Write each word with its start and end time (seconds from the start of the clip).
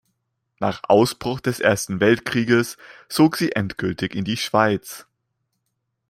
Nach 0.59 0.81
Ausbruch 0.87 1.41
des 1.41 1.59
Ersten 1.59 1.99
Weltkrieges 1.99 2.77
zog 3.07 3.37
sie 3.37 3.51
endgültig 3.51 4.15
in 4.15 4.25
die 4.25 4.35
Schweiz. 4.37 5.05